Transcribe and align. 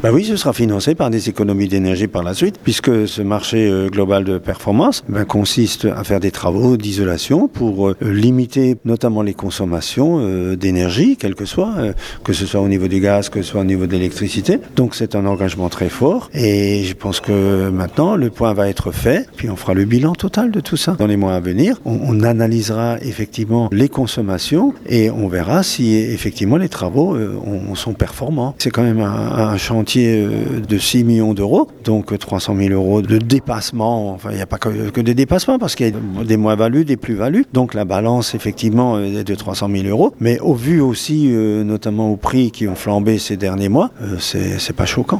Bah 0.00 0.10
oui, 0.12 0.24
ce 0.24 0.36
sera 0.36 0.52
financé 0.52 0.94
par 0.94 1.10
des 1.10 1.28
économies 1.28 1.66
d'énergie 1.66 2.06
par 2.06 2.22
la 2.22 2.32
suite, 2.32 2.60
puisque 2.62 3.08
ce 3.08 3.20
marché 3.20 3.68
euh, 3.68 3.88
global 3.88 4.22
de 4.22 4.38
performance 4.38 5.02
ben, 5.08 5.24
consiste 5.24 5.86
à 5.86 6.04
faire 6.04 6.20
des 6.20 6.30
travaux 6.30 6.76
d'isolation 6.76 7.48
pour 7.48 7.88
euh, 7.88 7.96
limiter 8.00 8.76
notamment 8.84 9.22
les 9.22 9.34
consommations 9.34 10.20
euh, 10.20 10.54
d'énergie, 10.54 11.16
quel 11.18 11.34
que 11.34 11.44
soit, 11.44 11.74
que 12.22 12.32
ce 12.32 12.46
soit 12.46 12.60
au 12.60 12.68
niveau 12.68 12.86
du 12.86 13.00
gaz, 13.00 13.28
que 13.28 13.42
ce 13.42 13.50
soit 13.50 13.62
au 13.62 13.64
niveau 13.64 13.88
de 13.88 13.92
l'électricité. 13.92 14.60
Donc 14.76 14.94
c'est 14.94 15.16
un 15.16 15.26
engagement 15.26 15.68
très 15.68 15.88
fort 15.88 16.30
et 16.32 16.84
je 16.84 16.94
pense 16.94 17.18
que 17.18 17.68
maintenant 17.68 18.14
le 18.14 18.30
point 18.30 18.54
va 18.54 18.68
être 18.68 18.92
fait, 18.92 19.28
puis 19.34 19.50
on 19.50 19.56
fera 19.56 19.74
le 19.74 19.84
bilan 19.84 20.12
total 20.12 20.52
de 20.52 20.60
tout 20.60 20.76
ça 20.76 20.92
dans 20.92 21.08
les 21.08 21.16
mois 21.16 21.34
à 21.34 21.40
venir. 21.40 21.80
On, 21.84 22.22
analysera 22.22 22.98
effectivement 23.00 23.68
les 23.72 23.88
consommations 23.88 24.74
et 24.88 25.10
on 25.10 25.28
verra 25.28 25.62
si 25.62 25.96
effectivement 25.96 26.56
les 26.56 26.68
travaux 26.68 27.16
on, 27.16 27.74
sont 27.74 27.94
performants. 27.94 28.54
C'est 28.58 28.70
quand 28.70 28.82
même 28.82 29.00
un, 29.00 29.04
un 29.04 29.56
chantier 29.56 29.87
de 29.96 30.78
6 30.78 31.04
millions 31.04 31.34
d'euros, 31.34 31.68
donc 31.84 32.16
300 32.16 32.56
000 32.56 32.74
euros 32.74 33.02
de 33.02 33.18
dépassement. 33.18 34.12
Enfin, 34.12 34.30
il 34.30 34.36
n'y 34.36 34.42
a 34.42 34.46
pas 34.46 34.58
que, 34.58 35.00
des 35.00 35.14
dépassements 35.14 35.58
parce 35.58 35.74
qu'il 35.74 35.86
y 35.86 36.20
a 36.20 36.24
des 36.24 36.36
moins-values, 36.36 36.84
des 36.84 36.96
plus-values. 36.96 37.46
Donc 37.52 37.74
la 37.74 37.84
balance 37.84 38.34
effectivement 38.34 38.98
est 38.98 39.24
de 39.24 39.34
300 39.34 39.68
000 39.70 39.86
euros. 39.86 40.14
Mais 40.20 40.38
au 40.40 40.54
vu 40.54 40.80
aussi, 40.80 41.28
euh, 41.30 41.64
notamment 41.64 42.10
aux 42.10 42.16
prix 42.16 42.50
qui 42.50 42.68
ont 42.68 42.74
flambé 42.74 43.18
ces 43.18 43.36
derniers 43.36 43.68
mois, 43.68 43.90
euh, 44.02 44.16
c'est 44.18 44.76
pas 44.76 44.86
choquant. 44.86 45.16